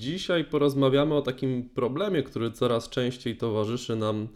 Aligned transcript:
Dzisiaj 0.00 0.44
porozmawiamy 0.44 1.14
o 1.14 1.22
takim 1.22 1.68
problemie, 1.68 2.22
który 2.22 2.50
coraz 2.50 2.88
częściej 2.88 3.36
towarzyszy 3.36 3.96
nam 3.96 4.28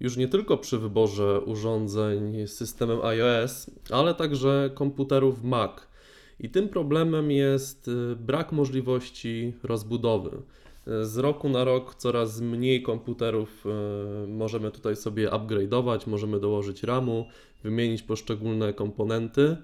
już 0.00 0.16
nie 0.16 0.28
tylko 0.28 0.58
przy 0.58 0.78
wyborze 0.78 1.40
urządzeń 1.40 2.46
z 2.46 2.52
systemem 2.52 2.98
iOS, 3.02 3.70
ale 3.90 4.14
także 4.14 4.70
komputerów 4.74 5.44
Mac. 5.44 5.70
I 6.40 6.50
tym 6.50 6.68
problemem 6.68 7.30
jest 7.30 7.88
y, 7.88 8.16
brak 8.16 8.52
możliwości 8.52 9.52
rozbudowy. 9.62 10.42
Z 11.02 11.16
roku 11.16 11.48
na 11.48 11.64
rok 11.64 11.94
coraz 11.94 12.40
mniej 12.40 12.82
komputerów 12.82 13.66
y, 14.24 14.28
możemy 14.28 14.70
tutaj 14.70 14.96
sobie 14.96 15.28
upgrade'ować, 15.28 16.06
możemy 16.06 16.40
dołożyć 16.40 16.82
RAMu, 16.82 17.26
wymienić 17.62 18.02
poszczególne 18.02 18.72
komponenty. 18.72 19.56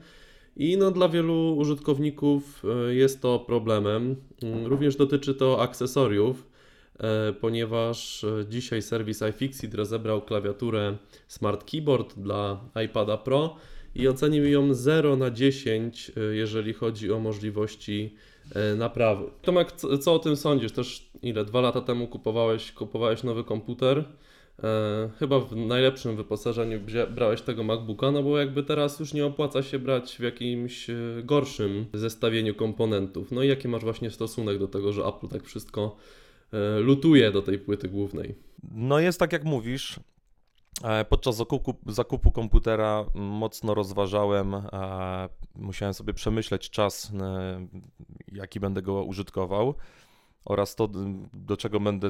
I 0.60 0.76
no, 0.76 0.90
dla 0.90 1.08
wielu 1.08 1.56
użytkowników 1.56 2.62
y, 2.88 2.94
jest 2.94 3.22
to 3.22 3.38
problemem. 3.38 4.16
Również 4.64 4.96
dotyczy 4.96 5.34
to 5.34 5.62
akcesoriów, 5.62 6.46
y, 6.94 7.32
ponieważ 7.32 8.26
dzisiaj 8.48 8.82
serwis 8.82 9.22
iFixit 9.30 9.74
rozebrał 9.74 10.22
klawiaturę 10.22 10.96
Smart 11.28 11.70
Keyboard 11.70 12.18
dla 12.18 12.60
iPada 12.84 13.16
Pro 13.16 13.56
i 13.94 14.08
ocenił 14.08 14.44
ją 14.44 14.74
0 14.74 15.16
na 15.16 15.30
10, 15.30 16.12
jeżeli 16.32 16.72
chodzi 16.72 17.12
o 17.12 17.18
możliwości 17.18 18.14
E, 18.54 18.76
naprawy. 18.76 19.24
Tomek, 19.42 19.72
co 20.00 20.14
o 20.14 20.18
tym 20.18 20.36
sądzisz? 20.36 20.72
Też 20.72 21.10
ile? 21.22 21.44
Dwa 21.44 21.60
lata 21.60 21.80
temu 21.80 22.06
kupowałeś, 22.06 22.72
kupowałeś 22.72 23.22
nowy 23.22 23.44
komputer. 23.44 24.04
E, 24.64 25.10
chyba 25.18 25.40
w 25.40 25.56
najlepszym 25.56 26.16
wyposażeniu 26.16 26.80
brałeś 27.10 27.42
tego 27.42 27.64
MacBooka, 27.64 28.10
no 28.10 28.22
bo 28.22 28.38
jakby 28.38 28.62
teraz 28.62 29.00
już 29.00 29.14
nie 29.14 29.26
opłaca 29.26 29.62
się 29.62 29.78
brać 29.78 30.16
w 30.16 30.20
jakimś 30.20 30.90
e, 30.90 30.94
gorszym 31.24 31.86
zestawieniu 31.94 32.54
komponentów. 32.54 33.32
No 33.32 33.42
i 33.42 33.48
jaki 33.48 33.68
masz 33.68 33.82
właśnie 33.82 34.10
stosunek 34.10 34.58
do 34.58 34.68
tego, 34.68 34.92
że 34.92 35.04
Apple 35.04 35.28
tak 35.28 35.44
wszystko 35.44 35.96
e, 36.52 36.80
lutuje 36.80 37.32
do 37.32 37.42
tej 37.42 37.58
płyty 37.58 37.88
głównej? 37.88 38.34
No 38.72 38.98
jest 38.98 39.20
tak 39.20 39.32
jak 39.32 39.44
mówisz. 39.44 40.00
Podczas 41.08 41.36
zakupu, 41.36 41.74
zakupu 41.86 42.30
komputera 42.30 43.06
mocno 43.14 43.74
rozważałem, 43.74 44.54
musiałem 45.54 45.94
sobie 45.94 46.14
przemyśleć 46.14 46.70
czas, 46.70 47.12
jaki 48.32 48.60
będę 48.60 48.82
go 48.82 49.04
użytkował 49.04 49.74
oraz 50.44 50.74
to, 50.74 50.88
do 51.32 51.56
czego 51.56 51.80
będę 51.80 52.08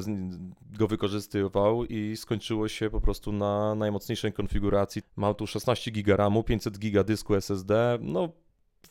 go 0.77 0.87
wykorzystywał 0.87 1.85
i 1.85 2.17
skończyło 2.17 2.67
się 2.67 2.89
po 2.89 3.01
prostu 3.01 3.31
na 3.31 3.75
najmocniejszej 3.75 4.33
konfiguracji. 4.33 5.01
Mam 5.15 5.35
tu 5.35 5.47
16 5.47 5.91
GB 5.91 6.17
RAMu, 6.17 6.43
500 6.43 6.77
GB 6.77 7.03
dysku 7.03 7.35
SSD, 7.35 7.97
no 8.01 8.29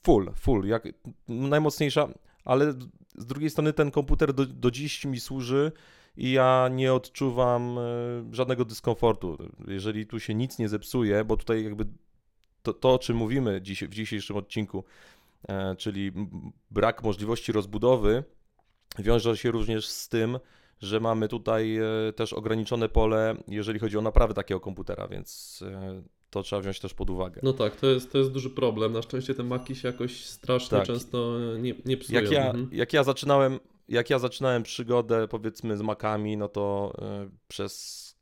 full, 0.03 0.33
full, 0.35 0.67
jak 0.67 0.89
najmocniejsza, 1.29 2.09
ale 2.45 2.73
z 3.17 3.27
drugiej 3.27 3.51
strony 3.51 3.73
ten 3.73 3.91
komputer 3.91 4.33
do, 4.33 4.47
do 4.47 4.71
dziś 4.71 5.05
mi 5.05 5.21
służy 5.21 5.73
i 6.17 6.33
ja 6.33 6.69
nie 6.73 6.93
odczuwam 6.95 7.79
e, 7.79 7.83
żadnego 8.33 8.65
dyskomfortu. 8.65 9.39
Jeżeli 9.69 10.07
tu 10.07 10.21
się 10.21 10.35
nic 10.35 10.59
nie 10.59 10.69
zepsuje, 10.69 11.25
bo 11.25 11.37
tutaj 11.37 11.65
jakby 11.65 11.87
to, 12.63 12.73
to 12.73 12.95
o 12.95 12.99
czym 12.99 13.17
mówimy 13.17 13.63
dziś, 13.63 13.85
w 13.85 13.95
dzisiejszym 13.95 14.37
odcinku, 14.37 14.85
e, 15.49 15.77
czyli 15.77 16.13
brak 16.71 17.03
możliwości 17.03 17.53
rozbudowy, 17.53 18.25
wiąże 18.99 19.37
się 19.37 19.51
również 19.51 19.89
z 19.89 20.09
tym, 20.09 20.39
że 20.81 21.01
mamy 21.01 21.29
tutaj 21.29 21.77
e, 21.77 22.13
też 22.17 22.33
ograniczone 22.33 22.89
pole, 22.89 23.37
jeżeli 23.49 23.79
chodzi 23.79 23.99
o 23.99 24.03
naprawę 24.03 24.35
takiego 24.35 24.61
komputera, 24.61 25.09
więc 25.09 25.61
to 26.31 26.43
trzeba 26.43 26.63
wziąć 26.63 26.81
też 26.81 26.95
pod 26.95 27.11
uwagę. 27.11 27.41
No 27.45 27.53
tak, 27.53 27.77
to 27.77 27.87
jest, 27.87 28.13
to 28.13 28.19
jest 28.19 28.31
duży 28.31 28.51
problem. 28.51 28.93
Na 28.93 29.03
szczęście 29.03 29.35
te 29.35 29.43
maki 29.43 29.77
się 29.77 29.89
jakoś 29.89 30.25
strasznie 30.25 30.79
tak. 30.79 30.87
często 30.87 31.39
nie, 31.59 31.75
nie 31.85 31.97
psują. 31.97 32.21
Jak 32.21 32.31
ja, 32.31 32.47
mhm. 32.47 32.69
jak 32.73 32.93
ja 32.93 33.05
zaczynałem 33.05 33.61
jak 33.91 34.11
ja 34.11 34.19
zaczynałem 34.19 34.63
przygodę 34.63 35.29
powiedzmy 35.29 35.77
z 35.77 35.83
makami, 35.83 36.37
no 36.37 36.49
to 36.49 36.93
y, 37.27 37.31
przez, 37.49 38.17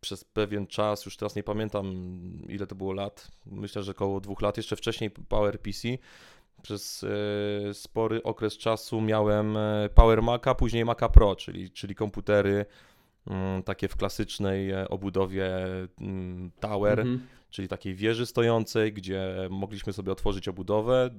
przez 0.00 0.24
pewien 0.24 0.66
czas, 0.66 1.04
już 1.04 1.16
teraz 1.16 1.36
nie 1.36 1.42
pamiętam 1.42 1.86
ile 2.48 2.66
to 2.66 2.74
było 2.74 2.92
lat, 2.92 3.28
myślę, 3.46 3.82
że 3.82 3.92
około 3.92 4.20
dwóch 4.20 4.42
lat, 4.42 4.56
jeszcze 4.56 4.76
wcześniej 4.76 5.10
PowerPC, 5.10 5.88
przez 6.62 7.02
y, 7.02 7.74
spory 7.74 8.22
okres 8.22 8.58
czasu 8.58 9.00
miałem 9.00 9.56
e, 9.56 9.88
Power 9.94 10.22
Maca, 10.22 10.54
później 10.54 10.84
Maca 10.84 11.08
Pro, 11.08 11.36
czyli, 11.36 11.70
czyli 11.70 11.94
komputery 11.94 12.66
y, 13.26 13.62
takie 13.62 13.88
w 13.88 13.96
klasycznej 13.96 14.70
e, 14.70 14.88
obudowie 14.88 15.56
mm, 16.00 16.50
Tower, 16.60 17.00
mhm. 17.00 17.26
czyli 17.50 17.68
takiej 17.68 17.94
wieży 17.94 18.26
stojącej, 18.26 18.92
gdzie 18.92 19.48
mogliśmy 19.50 19.92
sobie 19.92 20.12
otworzyć 20.12 20.48
obudowę, 20.48 21.10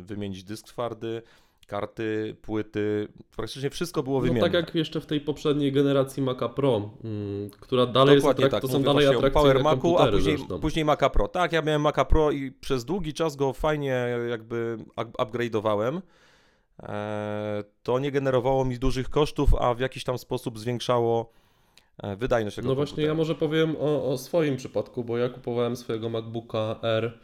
wymienić 0.00 0.44
dysk 0.44 0.66
twardy, 0.66 1.22
karty, 1.66 2.36
płyty, 2.42 3.08
praktycznie 3.36 3.70
wszystko 3.70 4.02
było 4.02 4.20
wymienne. 4.20 4.40
No 4.40 4.46
tak 4.46 4.54
jak 4.54 4.74
jeszcze 4.74 5.00
w 5.00 5.06
tej 5.06 5.20
poprzedniej 5.20 5.72
generacji 5.72 6.22
Maca 6.22 6.48
Pro, 6.48 6.90
mm, 7.04 7.50
która 7.50 7.86
dalej 7.86 8.16
Dokładnie 8.16 8.44
jest 8.44 8.54
atrak- 8.54 8.60
tak. 8.60 8.62
to 8.62 8.68
są 8.68 8.82
dalej 8.82 9.06
atrakcyjne 9.06 9.30
Power 9.30 9.62
Macu, 9.62 9.98
a 9.98 10.10
później, 10.10 10.38
później 10.60 10.84
Maca 10.84 11.10
Pro. 11.10 11.28
Tak, 11.28 11.52
ja 11.52 11.62
miałem 11.62 11.82
Maca 11.82 12.04
Pro 12.04 12.30
i 12.30 12.52
przez 12.52 12.84
długi 12.84 13.14
czas 13.14 13.36
go 13.36 13.52
fajnie 13.52 14.08
jakby 14.30 14.78
upgrade'owałem. 14.96 16.00
E, 16.82 17.64
to 17.82 17.98
nie 17.98 18.10
generowało 18.10 18.64
mi 18.64 18.78
dużych 18.78 19.10
kosztów, 19.10 19.54
a 19.54 19.74
w 19.74 19.80
jakiś 19.80 20.04
tam 20.04 20.18
sposób 20.18 20.58
zwiększało 20.58 21.32
e, 22.02 22.16
wydajność 22.16 22.56
tego 22.56 22.68
No 22.68 22.74
właśnie, 22.74 23.04
ja 23.04 23.14
może 23.14 23.34
powiem 23.34 23.76
o, 23.80 24.10
o, 24.10 24.18
swoim 24.18 24.56
przypadku, 24.56 25.04
bo 25.04 25.18
ja 25.18 25.28
kupowałem 25.28 25.76
swojego 25.76 26.08
MacBooka 26.08 26.78
R 26.82 27.18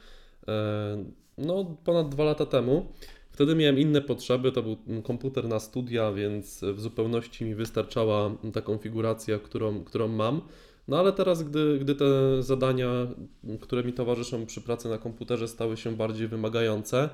e, 0.48 1.04
no 1.38 1.76
ponad 1.84 2.09
dwa 2.09 2.24
lata 2.24 2.47
temu 2.47 2.92
Wtedy 3.32 3.54
miałem 3.54 3.78
inne 3.78 4.00
potrzeby, 4.00 4.53
to 4.53 4.62
był 4.62 4.76
komputer 5.03 5.48
na 5.48 5.60
studia, 5.60 6.12
więc 6.12 6.60
w 6.75 6.81
zupełności 6.81 7.44
mi 7.44 7.54
wystarczała 7.54 8.31
ta 8.53 8.60
konfiguracja, 8.60 9.38
którą, 9.38 9.84
którą 9.84 10.09
mam. 10.09 10.41
No 10.88 10.98
ale 10.98 11.12
teraz, 11.12 11.42
gdy, 11.42 11.78
gdy 11.78 11.94
te 11.94 12.42
zadania, 12.42 13.06
które 13.60 13.84
mi 13.84 13.92
towarzyszą 13.92 14.47
przy 14.47 14.60
pracy 14.60 14.88
na 14.88 14.98
komputerze, 14.98 15.48
stały 15.48 15.76
się 15.76 15.97
bardziej 15.97 16.28
wymagające, 16.28 17.09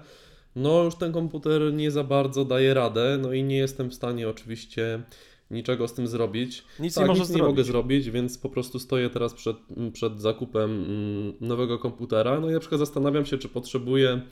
no 0.57 0.85
już 0.85 0.95
ten 0.95 1.13
komputer 1.13 1.73
nie 1.73 1.91
za 1.91 2.05
bardzo 2.05 2.45
daje 2.45 2.75
radę, 2.75 3.19
no 3.23 3.33
i 3.33 3.45
nie 3.45 3.57
jestem 3.57 3.91
w 3.91 3.95
stanie 3.95 4.29
oczywiście 4.29 5.03
niczego 5.51 5.89
z 5.89 5.95
tym 5.95 6.07
zrobić. 6.07 6.65
Nic 6.81 6.95
tak, 6.95 7.09
nie, 7.09 7.15
nic 7.15 7.31
nie 7.31 7.43
mogę 7.43 7.65
zrobić, 7.65 8.11
więc 8.11 8.39
po 8.39 8.49
prostu 8.49 8.79
stoję 8.79 9.11
teraz 9.11 9.35
przed, 9.35 9.57
przed 9.93 10.21
zakupem 10.21 10.71
mm, 10.71 11.33
nowego 11.41 11.79
komputera. 11.79 12.41
No 12.41 12.51
i 12.51 12.53
na 12.53 12.61
przykład 12.61 12.79
zastanawiam 12.79 13.27
się, 13.27 13.39
czy 13.39 13.49
potrzebuję 13.49 14.23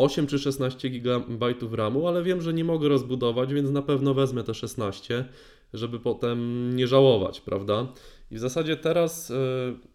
8 0.00 0.26
czy 0.26 0.38
16 0.38 0.90
GB 0.90 1.54
RAMu, 1.72 2.08
ale 2.08 2.22
wiem, 2.22 2.40
że 2.40 2.52
nie 2.52 2.64
mogę 2.64 2.88
rozbudować, 2.88 3.54
więc 3.54 3.70
na 3.70 3.82
pewno 3.82 4.14
wezmę 4.14 4.44
te 4.44 4.54
16, 4.54 5.24
żeby 5.74 6.00
potem 6.00 6.70
nie 6.76 6.86
żałować, 6.86 7.40
prawda? 7.40 7.86
I 8.30 8.36
w 8.36 8.38
zasadzie 8.38 8.76
teraz 8.76 9.30
e, 9.30 9.34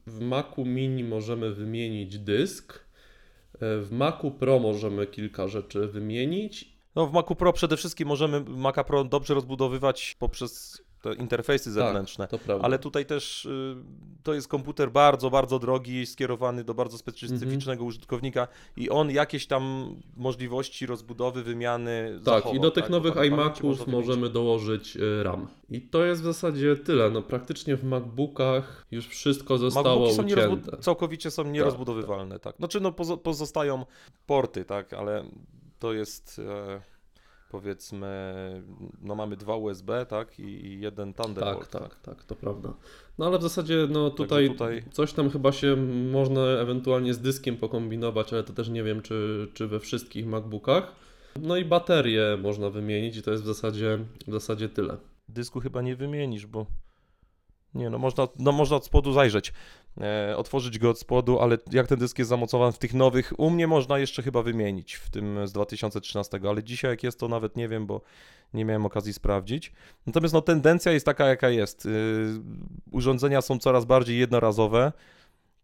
w 0.07 0.19
Macu 0.21 0.65
Mini 0.65 1.03
możemy 1.03 1.53
wymienić 1.53 2.19
dysk, 2.19 2.73
e, 2.73 2.79
w 3.59 3.91
Macu 3.91 4.31
Pro 4.31 4.59
możemy 4.59 5.07
kilka 5.07 5.47
rzeczy 5.47 5.87
wymienić. 5.87 6.75
No 6.95 7.07
w 7.07 7.11
Macu 7.11 7.35
Pro 7.35 7.53
przede 7.53 7.77
wszystkim 7.77 8.07
możemy 8.07 8.41
Maca 8.41 8.83
Pro 8.83 9.03
dobrze 9.03 9.33
rozbudowywać 9.33 10.15
poprzez 10.19 10.81
te 11.05 11.13
interfejsy 11.13 11.65
tak, 11.65 11.73
zewnętrzne. 11.73 12.27
Tak, 12.27 12.41
ale 12.61 12.79
tutaj 12.79 13.05
też 13.05 13.45
y, 13.45 13.75
to 14.23 14.33
jest 14.33 14.47
komputer 14.47 14.91
bardzo, 14.91 15.29
bardzo 15.29 15.59
drogi, 15.59 16.05
skierowany 16.05 16.63
do 16.63 16.73
bardzo 16.73 16.97
specyficznego 16.97 17.83
-hmm. 17.83 17.87
użytkownika 17.87 18.47
i 18.77 18.89
on 18.89 19.11
jakieś 19.11 19.47
tam 19.47 19.95
możliwości 20.17 20.85
rozbudowy, 20.85 21.43
wymiany. 21.43 22.11
Tak, 22.15 22.23
zachował, 22.23 22.55
i 22.55 22.59
do 22.59 22.71
tych 22.71 22.83
tak? 22.83 22.91
nowych 22.91 23.15
iMaców 23.15 23.87
możemy 23.87 24.29
dołożyć 24.29 24.97
y, 24.97 25.23
RAM. 25.23 25.47
I 25.69 25.81
to 25.81 26.05
jest 26.05 26.21
w 26.21 26.25
zasadzie 26.25 26.75
tyle. 26.75 27.09
No 27.11 27.21
praktycznie 27.21 27.77
w 27.77 27.83
MacBookach 27.83 28.85
już 28.91 29.07
wszystko 29.07 29.57
zostało 29.57 30.11
są 30.11 30.23
ucięte. 30.23 30.77
Całkowicie 30.77 31.31
są 31.31 31.43
tak, 31.43 31.53
nierozbudowywalne, 31.53 32.35
tak. 32.35 32.43
tak. 32.43 32.57
Znaczy 32.57 32.79
no 32.79 32.91
pozostają 33.17 33.85
porty, 34.25 34.65
tak, 34.65 34.93
ale 34.93 35.25
to 35.79 35.93
jest. 35.93 36.39
E 36.39 36.94
powiedzmy, 37.49 38.33
no 39.01 39.15
mamy 39.15 39.35
dwa 39.35 39.55
USB, 39.55 40.05
tak, 40.05 40.39
i 40.39 40.79
jeden 40.79 41.13
Thunderbolt. 41.13 41.69
Tak, 41.69 41.81
tak, 41.81 41.99
tak, 42.01 42.23
to 42.23 42.35
prawda. 42.35 42.73
No 43.17 43.25
ale 43.25 43.39
w 43.39 43.41
zasadzie, 43.41 43.87
no 43.89 44.09
tutaj, 44.09 44.49
tutaj, 44.49 44.83
coś 44.91 45.13
tam 45.13 45.29
chyba 45.29 45.51
się 45.51 45.75
można 46.11 46.41
ewentualnie 46.41 47.13
z 47.13 47.19
dyskiem 47.19 47.57
pokombinować, 47.57 48.33
ale 48.33 48.43
to 48.43 48.53
też 48.53 48.69
nie 48.69 48.83
wiem, 48.83 49.01
czy, 49.01 49.47
czy 49.53 49.67
we 49.67 49.79
wszystkich 49.79 50.27
MacBookach. 50.27 50.95
No 51.41 51.57
i 51.57 51.65
baterię 51.65 52.37
można 52.41 52.69
wymienić 52.69 53.17
i 53.17 53.21
to 53.21 53.31
jest 53.31 53.43
w 53.43 53.47
zasadzie, 53.47 53.99
w 54.27 54.31
zasadzie 54.31 54.69
tyle. 54.69 54.97
Dysku 55.29 55.59
chyba 55.59 55.81
nie 55.81 55.95
wymienisz, 55.95 56.45
bo 56.45 56.65
nie, 57.75 57.89
no 57.89 57.97
można, 57.97 58.27
no 58.39 58.51
można 58.51 58.77
od 58.77 58.85
spodu 58.85 59.13
zajrzeć, 59.13 59.53
e, 60.01 60.37
otworzyć 60.37 60.79
go 60.79 60.89
od 60.89 60.99
spodu, 60.99 61.39
ale 61.39 61.57
jak 61.71 61.87
ten 61.87 61.99
dysk 61.99 62.19
jest 62.19 62.29
zamocowany 62.29 62.71
w 62.71 62.77
tych 62.77 62.93
nowych, 62.93 63.33
u 63.37 63.49
mnie 63.49 63.67
można 63.67 63.99
jeszcze 63.99 64.23
chyba 64.23 64.41
wymienić 64.41 64.93
w 64.93 65.09
tym 65.09 65.47
z 65.47 65.51
2013, 65.51 66.39
ale 66.49 66.63
dzisiaj 66.63 66.91
jak 66.91 67.03
jest 67.03 67.19
to 67.19 67.27
nawet 67.27 67.57
nie 67.57 67.67
wiem, 67.67 67.85
bo 67.85 68.01
nie 68.53 68.65
miałem 68.65 68.85
okazji 68.85 69.13
sprawdzić. 69.13 69.73
Natomiast 70.07 70.33
no 70.33 70.41
tendencja 70.41 70.91
jest 70.91 71.05
taka 71.05 71.25
jaka 71.25 71.49
jest. 71.49 71.85
Y, 71.85 71.89
urządzenia 72.91 73.41
są 73.41 73.59
coraz 73.59 73.85
bardziej 73.85 74.19
jednorazowe. 74.19 74.91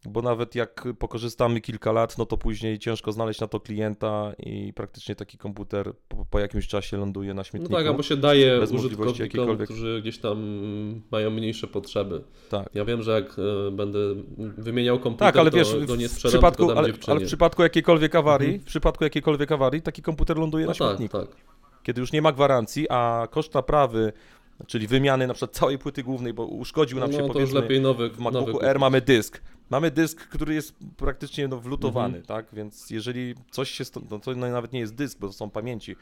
Bo 0.05 0.21
nawet 0.21 0.55
jak 0.55 0.85
pokorzystamy 0.99 1.61
kilka 1.61 1.91
lat, 1.91 2.17
no 2.17 2.25
to 2.25 2.37
później 2.37 2.79
ciężko 2.79 3.11
znaleźć 3.11 3.39
na 3.41 3.47
to 3.47 3.59
klienta 3.59 4.31
i 4.39 4.73
praktycznie 4.73 5.15
taki 5.15 5.37
komputer 5.37 5.93
po, 6.07 6.25
po 6.25 6.39
jakimś 6.39 6.67
czasie 6.67 6.97
ląduje 6.97 7.33
na 7.33 7.39
No 7.39 7.43
śmietniku. 7.43 7.73
tak, 7.75 7.87
albo 7.87 8.03
się 8.03 8.17
daje 8.17 8.61
użytkownikom, 8.71 9.57
którzy 9.57 9.99
gdzieś 10.01 10.17
tam 10.17 10.37
mają 11.11 11.29
mniejsze 11.29 11.67
potrzeby. 11.67 12.23
Tak. 12.49 12.69
Ja 12.73 12.85
wiem, 12.85 13.03
że 13.03 13.11
jak 13.11 13.35
e, 13.39 13.71
będę 13.71 13.99
wymieniał 14.37 14.99
komputer, 14.99 15.27
Tak, 15.27 15.37
ale 15.37 15.51
to 15.51 15.57
wiesz, 15.57 15.85
go 15.85 15.95
nie 15.95 16.07
w 16.09 16.11
sprzedam, 16.11 16.31
przypadku, 16.31 16.57
tylko 16.65 16.75
dam 16.75 16.85
ale, 16.85 16.93
ale 17.07 17.19
w 17.19 17.23
przypadku 17.27 17.63
jakiejkolwiek 17.63 18.15
awarii, 18.15 18.47
Mhm. 18.49 18.63
w 18.63 18.65
przypadku 18.65 19.03
jakiejkolwiek 19.03 19.51
awarii, 19.51 19.81
taki 19.81 20.01
komputer 20.01 20.37
ląduje 20.37 20.65
no 20.65 20.71
na 20.71 20.77
tak, 20.77 20.87
śmietniku. 20.87 21.17
tak. 21.17 21.27
Kiedy 21.83 22.01
już 22.01 22.11
nie 22.11 22.21
ma 22.21 22.31
gwarancji, 22.31 22.85
a 22.89 23.27
koszt 23.31 23.53
naprawy, 23.53 24.13
czyli 24.67 24.87
wymiany 24.87 25.27
na 25.27 25.33
przykład 25.33 25.51
całej 25.51 25.77
płyty 25.77 26.03
głównej, 26.03 26.33
bo 26.33 26.45
uszkodził 26.45 26.99
nam 26.99 27.11
No, 27.11 27.17
się 27.17 27.23
już 27.23 27.33
powiedzmy 27.33 27.59
lepiej 27.61 27.81
nowy, 27.81 28.09
w 28.09 28.11
nowy 28.11 28.23
MacBooku 28.23 28.51
kupić. 28.51 28.67
R 28.69 28.79
mamy 28.79 29.01
dysk. 29.01 29.41
Mamy 29.71 29.91
dysk, 29.91 30.27
który 30.27 30.53
jest 30.53 30.75
praktycznie 30.97 31.47
no, 31.47 31.59
wlutowany, 31.59 32.17
Mhm. 32.17 32.25
tak? 32.25 32.55
Więc 32.55 32.89
jeżeli 32.89 33.35
coś 33.51 33.71
się, 33.71 33.83
no 34.11 34.19
to 34.19 34.35
nawet 34.35 34.73
nie 34.73 34.79
jest 34.79 34.95
dysk, 34.95 35.19
bo 35.19 35.27
to 35.27 35.33
są 35.33 35.49
pamięci, 35.49 35.95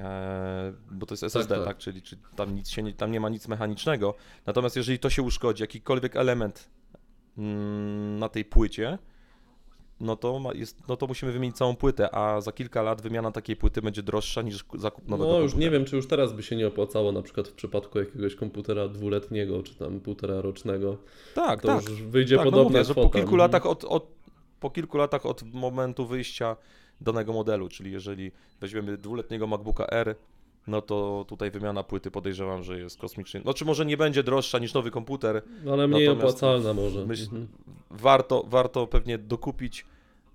e, 0.00 0.72
bo 0.90 1.06
to 1.06 1.12
jest 1.14 1.22
SSD, 1.22 1.56
tak? 1.56 1.64
tak. 1.64 1.78
Czyli, 1.78 2.02
czyli 2.02 2.22
tam, 2.36 2.54
nic 2.54 2.68
się 2.68 2.82
nie, 2.82 2.92
tam 2.92 3.12
nie 3.12 3.20
ma 3.20 3.28
nic 3.28 3.48
mechanicznego. 3.48 4.14
Natomiast 4.46 4.76
jeżeli 4.76 4.98
to 4.98 5.10
się 5.10 5.22
uszkodzi, 5.22 5.62
jakikolwiek 5.62 6.16
element 6.16 6.70
mm, 7.38 8.18
na 8.18 8.28
tej 8.28 8.44
płycie, 8.44 8.98
no 10.00 10.16
to, 10.16 10.40
jest, 10.54 10.88
no 10.88 10.96
to 10.96 11.06
musimy 11.06 11.32
wymienić 11.32 11.56
całą 11.56 11.76
płytę, 11.76 12.14
a 12.14 12.40
za 12.40 12.52
kilka 12.52 12.82
lat 12.82 13.02
wymiana 13.02 13.30
takiej 13.32 13.56
płyty 13.56 13.82
będzie 13.82 14.02
droższa 14.02 14.42
niż 14.42 14.64
ku- 14.64 14.78
zakup 14.78 15.08
nowego 15.08 15.32
No 15.32 15.38
już 15.38 15.52
komputera. 15.52 15.60
nie 15.72 15.78
wiem, 15.78 15.84
czy 15.86 15.96
już 15.96 16.06
teraz 16.08 16.32
by 16.32 16.42
się 16.42 16.56
nie 16.56 16.66
opłacało, 16.66 17.12
na 17.12 17.22
przykład 17.22 17.48
w 17.48 17.52
przypadku 17.52 17.98
jakiegoś 17.98 18.34
komputera 18.34 18.88
dwuletniego, 18.88 19.62
czy 19.62 19.74
tam 19.74 20.00
półtora 20.00 20.40
rocznego. 20.40 20.96
Tak, 21.34 21.62
To 21.62 21.68
tak. 21.68 21.88
już 21.88 22.02
wyjdzie 22.02 22.36
tak, 22.36 22.44
no 22.44 22.50
podobna 22.50 22.84
że 22.84 22.94
po 22.94 23.08
kilku 23.10 23.36
latach 23.36 23.66
od, 23.66 23.84
od, 23.84 24.06
po 24.60 24.70
kilku 24.70 24.98
latach 24.98 25.26
od 25.26 25.42
momentu 25.54 26.06
wyjścia 26.06 26.56
danego 27.00 27.32
modelu, 27.32 27.68
czyli 27.68 27.92
jeżeli 27.92 28.32
weźmiemy 28.60 28.98
dwuletniego 28.98 29.46
MacBooka 29.46 29.86
R, 29.86 30.14
no 30.68 30.82
to 30.82 31.24
tutaj 31.28 31.50
wymiana 31.50 31.82
płyty 31.82 32.10
podejrzewam, 32.10 32.62
że 32.62 32.78
jest 32.78 32.98
kosmicznie. 32.98 33.40
No 33.44 33.54
czy 33.54 33.64
może 33.64 33.86
nie 33.86 33.96
będzie 33.96 34.22
droższa 34.22 34.58
niż 34.58 34.74
nowy 34.74 34.90
komputer, 34.90 35.42
Ale 35.72 35.88
mniej 35.88 36.08
opłacalna 36.08 36.74
może. 36.74 37.00
myśl- 37.06 37.22
Mhm. 37.22 37.48
warto, 37.90 38.44
warto 38.46 38.86
pewnie 38.86 39.18
dokupić, 39.18 39.86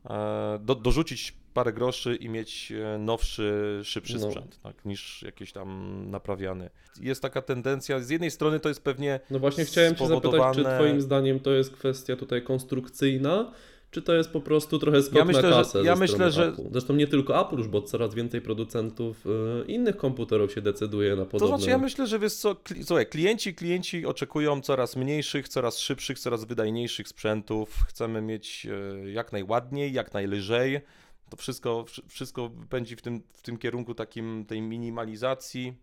e, 0.09 0.59
do, 0.61 0.75
dorzucić 0.75 1.33
parę 1.53 1.73
groszy 1.73 2.15
i 2.15 2.29
mieć 2.29 2.71
e, 2.71 2.97
nowszy, 2.97 3.81
szybszy 3.83 4.17
No. 4.19 4.27
sprzęt, 4.31 4.59
tak, 4.63 4.85
niż 4.85 5.21
jakiś 5.23 5.51
tam 5.51 5.95
naprawiany. 6.11 6.69
Jest 7.01 7.21
taka 7.21 7.41
tendencja, 7.41 7.99
z 7.99 8.09
jednej 8.09 8.31
strony 8.31 8.59
to 8.59 8.69
jest 8.69 8.83
pewnie 8.83 9.19
No 9.29 9.39
właśnie 9.39 9.65
chciałem 9.65 9.95
Cię 9.95 10.07
zapytać, 10.07 10.55
czy 10.55 10.63
Twoim 10.63 11.01
zdaniem 11.01 11.39
to 11.39 11.51
jest 11.51 11.73
kwestia 11.73 12.15
tutaj 12.15 12.41
konstrukcyjna, 12.43 13.51
czy 13.93 14.01
to 14.01 14.13
jest 14.13 14.29
po 14.29 14.41
prostu 14.41 14.79
trochę 14.79 15.01
skok 15.03 15.15
Ja 15.15 15.25
myślę, 15.25 15.41
na 15.41 15.49
że- 15.49 15.55
kasę 15.55 15.83
ja 15.83 15.95
ze 15.95 15.99
myślę, 15.99 16.31
że- 16.31 16.47
Apple? 16.47 16.61
Zresztą 16.71 16.95
nie 16.95 17.07
tylko 17.07 17.41
Apple, 17.47 17.57
już, 17.57 17.67
bo 17.67 17.81
coraz 17.81 18.15
więcej 18.15 18.41
producentów 18.41 19.25
y, 19.25 19.65
innych 19.67 19.97
komputerów 19.97 20.53
się 20.53 20.61
decyduje 20.61 21.15
na 21.15 21.25
To 21.25 21.31
podobne... 21.31 21.57
znaczy, 21.57 21.69
ja 21.69 21.77
myślę, 21.77 22.07
że 22.07 22.19
wiesz 22.19 22.33
co, 22.33 22.53
kli- 22.53 22.83
słuchaj, 22.83 23.07
klienci, 23.07 23.53
klienci 23.55 24.05
oczekują 24.05 24.61
coraz 24.61 24.95
mniejszych, 24.95 25.49
coraz 25.49 25.79
szybszych, 25.79 26.19
coraz 26.19 26.45
wydajniejszych 26.45 27.07
sprzętów. 27.07 27.83
Chcemy 27.87 28.21
mieć 28.21 28.67
e, 29.05 29.11
jak 29.11 29.31
najładniej, 29.31 29.93
jak 29.93 30.13
najlżej. 30.13 30.81
To 31.29 31.37
wszystko, 31.37 31.85
wszy- 31.87 32.03
wszystko 32.07 32.51
pędzi 32.69 32.95
w 32.95 33.01
tym, 33.01 33.23
w 33.33 33.41
tym 33.41 33.57
kierunku 33.57 33.95
takim 33.95 34.45
tej 34.45 34.61
minimalizacji, 34.61 35.73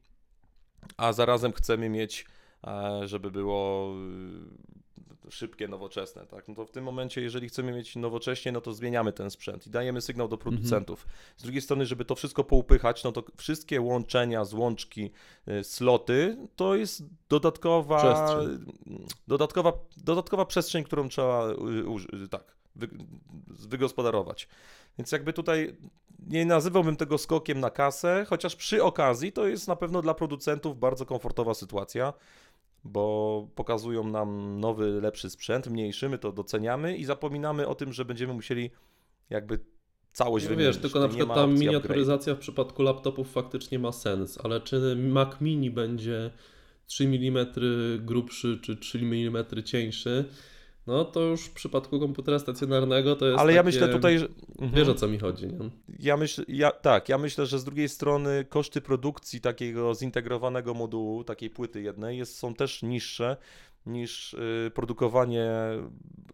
a 0.97 1.13
zarazem 1.13 1.53
chcemy 1.53 1.89
mieć, 1.89 2.25
żeby 3.05 3.31
było 3.31 3.95
e, 5.27 5.31
szybkie, 5.31 5.69
nowoczesne. 5.69 6.27
Tak? 6.27 6.49
No 6.49 6.55
to 6.55 6.67
w 6.67 6.71
tym 6.71 6.85
momencie, 6.85 7.21
jeżeli 7.21 7.49
chcemy 7.49 7.73
mieć 7.73 7.97
nowocześnie, 7.97 8.53
no 8.53 8.61
to 8.61 8.73
zmieniamy 8.73 9.13
ten 9.13 9.31
sprzęt 9.31 9.67
i 9.67 9.71
dajemy 9.71 10.01
sygnał 10.01 10.29
do 10.29 10.39
producentów. 10.39 11.07
Z 11.37 11.43
drugiej 11.43 11.63
strony, 11.63 11.87
żeby 11.87 12.05
to 12.05 12.15
wszystko 12.15 12.45
poupychać, 12.45 13.05
no 13.05 13.13
to 13.13 13.23
wszystkie 13.37 13.81
łączenia, 13.81 14.45
złączki, 14.45 15.11
y, 15.49 15.65
sloty, 15.65 16.37
to 16.57 16.75
jest 16.75 17.03
dodatkowa 17.29 17.99
Przestrzeń. 17.99 18.65
dodatkowa, 19.29 19.73
dodatkowa 19.97 20.47
przestrzeń, 20.47 20.85
którą 20.85 21.09
trzeba 21.09 21.49
tak, 22.31 22.57
wy, 22.77 22.89
wygospodarować. 23.49 24.49
Więc 24.99 25.13
jakby 25.13 25.33
tutaj 25.33 25.77
nie 26.27 26.47
nazywałbym 26.47 26.97
tego 26.97 27.19
skokiem 27.19 27.61
na 27.61 27.71
kasę, 27.71 28.27
chociaż 28.29 28.57
przy 28.57 28.85
okazji 28.85 29.33
to 29.33 29.47
jest 29.47 29.69
na 29.69 29.77
pewno 29.77 30.03
dla 30.03 30.15
producentów 30.15 30.79
bardzo 30.79 31.07
komfortowa 31.07 31.55
sytuacja, 31.55 32.13
bo 32.85 33.49
pokazują 33.55 34.05
nam 34.05 34.61
nowy, 34.61 35.01
lepszy 35.01 35.31
sprzęt, 35.31 35.67
mniejszy, 35.67 36.09
my 36.09 36.19
to 36.19 36.33
doceniamy 36.33 36.97
i 36.97 37.05
zapominamy 37.05 37.67
o 37.67 37.75
tym, 37.75 37.93
że 37.93 38.05
będziemy 38.05 38.35
musieli 38.35 38.71
jakby 39.31 39.59
całość 40.13 40.45
No 40.45 40.49
wymienić. 40.49 40.75
wiesz, 40.75 40.83
tylko 40.83 41.01
na 41.01 41.09
przykład 41.09 41.35
ta 41.35 41.47
miniaturyzacja 41.47 42.35
w 42.35 42.39
przypadku 42.39 42.83
laptopów 42.83 43.33
faktycznie 43.33 43.79
ma 43.79 43.93
sens, 43.93 44.39
ale 44.45 44.61
czy 44.61 44.97
Mac 44.97 45.41
Mini 45.41 45.71
będzie 45.71 46.31
3 46.87 47.05
mm 47.05 47.47
grubszy 47.99 48.59
czy 48.63 48.77
3 48.77 48.99
mm 48.99 49.45
cieńszy, 49.65 50.25
no 50.91 51.05
to 51.05 51.21
już 51.21 51.45
w 51.45 51.53
przypadku 51.53 52.01
komputera 52.01 52.39
stacjonarnego 52.39 53.17
to 53.17 53.27
jest 53.27 53.39
Ale 53.39 53.53
ja 53.53 53.63
takie... 53.63 53.67
myślę 53.67 53.89
tutaj, 53.89 54.19
że... 54.19 54.29
Wiesz 54.75 54.89
o 54.89 54.95
co 54.95 55.09
mi 55.09 55.19
chodzi, 55.19 55.47
nie? 55.47 55.71
Ja 55.99 56.17
myślę, 56.17 56.45
ja, 56.49 56.71
tak, 56.71 57.09
ja 57.09 57.19
myślę, 57.19 57.47
że 57.47 57.59
z 57.59 57.65
drugiej 57.65 57.89
strony 57.89 58.45
koszty 58.49 58.81
produkcji 58.81 59.41
takiego 59.41 59.95
zintegrowanego 59.95 60.75
modułu, 60.75 61.25
takiej 61.25 61.51
płyty 61.51 61.83
jednej 61.83 62.19
jest, 62.19 62.37
są 62.37 62.55
też 62.55 62.83
niższe 62.83 63.37
niż 63.87 64.35
y, 64.35 64.71
produkowanie 64.75 65.51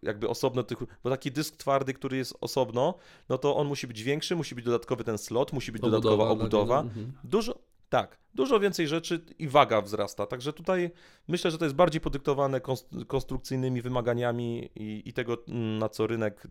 jakby 0.03 0.29
osobno 0.29 0.63
tych, 0.63 0.77
bo 1.03 1.09
taki 1.09 1.31
dysk 1.31 1.57
twardy, 1.57 1.93
który 1.93 2.17
jest 2.17 2.37
osobno, 2.41 2.93
no 3.29 3.37
to 3.37 3.55
on 3.55 3.67
musi 3.67 3.87
być 3.87 4.03
większy, 4.03 4.35
musi 4.35 4.55
być 4.55 4.65
dodatkowy 4.65 5.03
ten 5.03 5.17
slot, 5.17 5.53
musi 5.53 5.71
być 5.71 5.81
dodatkowa 5.81 6.29
Obudowa, 6.29 6.79
obudowa. 6.79 6.81
mhm. 6.81 7.11
Dużo, 7.23 7.55
tak, 7.89 8.17
dużo 8.33 8.59
więcej 8.59 8.87
rzeczy 8.87 9.19
i 9.39 9.47
waga 9.47 9.81
wzrasta. 9.81 10.25
Także 10.25 10.53
tutaj 10.53 10.91
myślę, 11.27 11.51
że 11.51 11.57
to 11.57 11.65
jest 11.65 11.75
bardziej 11.75 12.01
podyktowane 12.01 12.59
konst- 12.59 13.05
konstrukcyjnymi 13.05 13.81
wymaganiami 13.81 14.69
i, 14.75 15.03
i 15.05 15.13
tego, 15.13 15.43
na 15.79 15.89
co 15.89 16.07
rynek, 16.07 16.47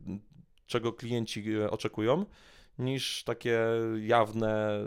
czego 0.66 0.92
klienci 0.92 1.52
e, 1.52 1.70
oczekują, 1.70 2.26
niż 2.78 3.24
takie 3.24 3.60
jawne, 4.00 4.80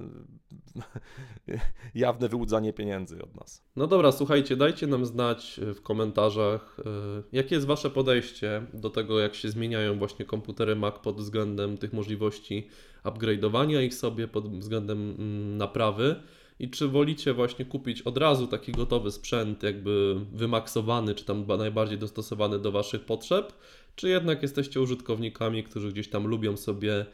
jawne 1.95 2.29
wyłudzanie 2.29 2.73
pieniędzy 2.73 3.23
od 3.23 3.35
nas. 3.35 3.63
No 3.75 3.87
dobra, 3.87 4.11
słuchajcie, 4.11 4.55
dajcie 4.55 4.87
nam 4.87 5.05
znać 5.05 5.59
y, 5.59 5.73
w 5.73 5.81
komentarzach, 5.81 6.77
y, 6.79 6.83
jakie 7.31 7.55
jest 7.55 7.67
Wasze 7.67 7.89
podejście 7.89 8.65
do 8.73 8.89
tego, 8.89 9.19
jak 9.19 9.35
się 9.35 9.49
zmieniają 9.49 9.99
właśnie 9.99 10.25
komputery 10.25 10.75
Mac 10.75 10.99
pod 10.99 11.17
względem 11.17 11.77
tych 11.77 11.93
możliwości 11.93 12.67
upgrade'owania 13.03 13.83
ich 13.83 13.93
sobie, 13.93 14.27
pod 14.27 14.57
względem 14.57 15.15
mm, 15.19 15.57
naprawy. 15.57 16.15
I 16.59 16.69
czy 16.69 16.87
wolicie 16.87 17.33
właśnie 17.33 17.65
kupić 17.65 18.01
od 18.01 18.17
razu 18.17 18.47
taki 18.47 18.71
gotowy 18.71 19.11
sprzęt, 19.11 19.63
jakby 19.63 20.15
wymaksowany, 20.33 21.15
czy 21.15 21.25
tam 21.25 21.45
ba- 21.45 21.57
najbardziej 21.57 21.97
dostosowany 21.97 22.59
do 22.59 22.71
Waszych 22.71 23.05
potrzeb, 23.05 23.53
czy 23.95 24.09
jednak 24.09 24.41
jesteście 24.41 24.81
użytkownikami, 24.81 25.63
którzy 25.63 25.91
gdzieś 25.91 26.09
tam 26.09 26.27
lubią 26.27 26.57
sobie 26.57 27.05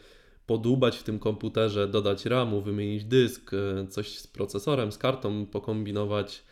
podłubać 0.47 0.97
w 0.97 1.03
tym 1.03 1.19
komputerze, 1.19 1.87
dodać 1.87 2.25
RAMu, 2.25 2.61
wymienić 2.61 3.03
dysk, 3.03 3.51
e, 3.53 3.87
coś 3.87 4.17
z 4.19 4.27
procesorem, 4.27 4.91
z 4.91 4.97
kartą 4.97 5.45
pokombinować. 5.45 6.43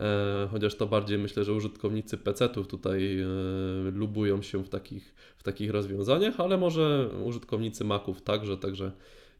E, 0.00 0.48
chociaż 0.50 0.74
to 0.74 0.86
bardziej 0.86 1.18
myślę, 1.18 1.44
że 1.44 1.52
użytkownicy 1.52 2.18
PC-ów 2.18 2.66
tutaj 2.66 3.20
e, 3.20 3.26
lubują 3.90 4.42
się 4.42 4.64
w 4.64 4.68
takich, 4.68 5.14
w 5.36 5.42
takich 5.42 5.70
rozwiązaniach, 5.70 6.40
ale 6.40 6.58
może 6.58 7.08
użytkownicy 7.24 7.84
Maców 7.84 8.22
także, 8.22 8.56
także 8.56 8.92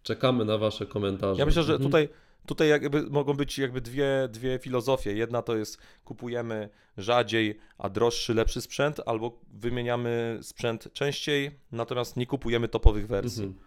czekamy 0.02 0.45
na 0.45 0.59
Wasze 0.59 0.87
komentarze. 0.87 1.38
Ja 1.40 1.47
myślę, 1.47 1.62
że 1.62 1.73
Mhm. 1.73 1.90
tutaj, 1.90 2.09
tutaj 2.47 2.69
jakby 2.69 3.03
mogą 3.03 3.35
być 3.35 3.59
jakby 3.59 3.81
dwie, 3.81 4.29
dwie 4.31 4.59
filozofie. 4.59 5.13
Jedna 5.13 5.43
to 5.43 5.57
jest 5.57 5.79
kupujemy 6.05 6.69
rzadziej, 6.97 7.59
a 7.79 7.89
droższy, 7.89 8.35
lepszy 8.35 8.61
sprzęt, 8.61 9.01
albo 9.07 9.41
wymieniamy 9.53 10.39
sprzęt 10.43 10.93
częściej, 10.93 11.51
natomiast 11.73 12.17
nie 12.17 12.27
kupujemy 12.27 12.69
topowych 12.69 13.07
wersji. 13.07 13.45
Mhm. 13.45 13.65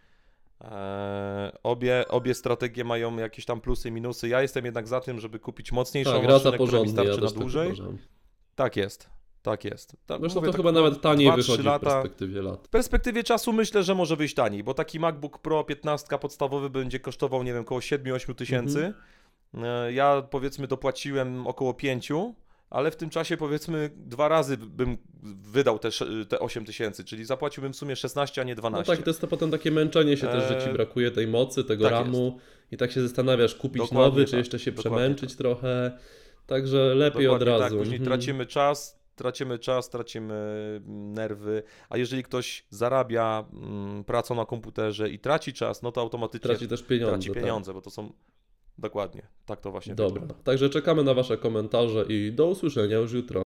Eee, 0.61 1.51
obie, 1.63 2.05
obie 2.07 2.33
strategie 2.33 2.83
mają 2.83 3.17
jakieś 3.17 3.45
tam 3.45 3.61
plusy 3.61 3.91
minusy. 3.91 4.27
Ja 4.27 4.41
jestem 4.41 4.65
jednak 4.65 4.87
za 4.87 5.01
tym, 5.01 5.19
żeby 5.19 5.39
kupić 5.39 5.71
mocniejszą 5.71 6.11
Tak, 6.21 6.23
maszynę, 6.29 6.57
która 6.57 6.81
mi 6.81 6.87
ja 6.87 6.93
starczy 6.93 7.11
też 7.11 7.21
na 7.21 7.27
tak 7.29 7.39
dłużej. 7.39 7.67
uważam. 7.67 7.97
Tak 8.55 8.75
jest, 8.75 9.09
tak 9.45 9.65
jest. 9.65 9.95
Tak, 10.05 10.19
Zresztą 10.19 10.39
mówię, 10.39 10.45
to 10.47 10.51
tak 10.51 10.59
chyba 10.61 10.71
nawet 10.71 11.01
taniej 11.01 11.27
dwa, 11.27 11.37
trzy 11.37 11.43
wychodzi 11.43 11.63
w 11.63 11.65
lata. 11.65 11.79
perspektywie 11.85 12.41
lat. 12.41 12.67
W 12.67 12.69
perspektywie 12.69 13.23
czasu 13.23 13.53
myślę, 13.53 13.83
że 13.83 13.95
może 13.95 14.15
wyjść 14.15 14.35
taniej, 14.35 14.63
bo 14.63 14.73
taki 14.73 14.99
MacBook 14.99 15.39
Pro 15.39 15.63
15 15.63 16.17
podstawowy 16.17 16.69
będzie 16.69 16.99
kosztował, 16.99 17.43
nie 17.43 17.53
wiem, 17.53 17.61
około 17.61 17.79
7-8 17.81 18.35
tysięcy. 18.35 18.93
Mhm. 19.53 19.85
E, 19.87 19.93
Ja 19.93 20.21
powiedzmy 20.29 20.67
dopłaciłem 20.67 21.47
około 21.47 21.73
5, 21.73 22.11
ale 22.69 22.91
w 22.91 22.95
tym 22.95 23.09
czasie 23.09 23.37
powiedzmy 23.37 23.89
dwa 23.95 24.27
razy 24.27 24.57
bym 24.57 24.97
wydał 25.23 25.79
te, 25.79 25.89
te 26.29 26.39
8 26.39 26.65
tysięcy, 26.65 27.03
czyli 27.03 27.25
zapłaciłbym 27.25 27.73
w 27.73 27.75
sumie 27.75 27.95
16, 27.95 28.41
a 28.41 28.43
nie 28.43 28.55
No 28.55 28.61
12. 28.61 28.95
tak, 28.95 29.03
to 29.03 29.09
jest 29.09 29.21
to 29.21 29.27
potem 29.27 29.51
takie 29.51 29.71
męczenie 29.71 30.17
się 30.17 30.27
też, 30.27 30.43
że 30.49 30.61
Ci 30.61 30.67
Eee, 30.67 30.73
brakuje 30.73 31.11
tej 31.11 31.27
mocy, 31.27 31.63
tego 31.63 31.83
tak 31.83 31.91
ramu 31.93 32.39
i 32.71 32.77
tak 32.77 32.91
się 32.91 33.01
zastanawiasz, 33.01 33.55
kupić 33.55 33.81
Dokładnie 33.81 34.05
nowy, 34.05 34.25
czy 34.25 34.31
tak, 34.31 34.37
jeszcze 34.37 34.59
się 34.59 34.71
dokładnie 34.71 34.97
przemęczyć 34.99 35.35
trochę. 35.35 35.91
Także 36.47 36.77
lepiej 36.95 37.27
od 37.27 37.39
Dokładnie 37.39 37.63
razu. 37.63 37.75
Tak, 37.75 37.83
później 37.83 37.99
Mhm. 37.99 38.17
tracimy 38.19 38.45
czas, 38.45 38.99
tracimy 39.15 39.59
czas, 39.59 39.89
tracimy 39.89 40.33
mm, 40.85 41.13
nerwy, 41.13 41.63
a 41.89 41.97
jeżeli 41.97 42.23
ktoś 42.23 42.65
zarabia 42.69 43.45
mm, 43.53 44.03
pracą 44.03 44.35
na 44.35 44.45
komputerze 44.45 45.09
i 45.09 45.19
traci 45.19 45.53
czas, 45.53 45.81
no 45.81 45.91
to 45.91 46.01
automatycznie 46.01 46.49
Traci 46.49 46.67
też 46.67 46.83
pieniądze. 46.83 47.11
traci 47.11 47.29
tak. 47.29 47.37
pieniądze, 47.37 47.73
bo 47.73 47.81
to 47.81 47.89
są 47.89 48.13
dokładnie, 48.77 49.27
tak 49.45 49.61
to 49.61 49.71
właśnie 49.71 49.95
Dobra. 49.95 50.21
wygląda. 50.21 50.43
Także 50.43 50.69
czekamy 50.69 51.03
na 51.03 51.13
Wasze 51.13 51.37
komentarze 51.37 52.05
i 52.09 52.31
do 52.31 52.47
usłyszenia 52.47 52.97
już 52.97 53.13
jutro. 53.13 53.44